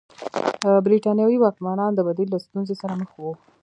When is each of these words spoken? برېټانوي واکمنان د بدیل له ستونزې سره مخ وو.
برېټانوي 0.85 1.37
واکمنان 1.39 1.91
د 1.95 1.99
بدیل 2.07 2.27
له 2.31 2.39
ستونزې 2.45 2.75
سره 2.81 2.93
مخ 3.01 3.11
وو. 3.21 3.31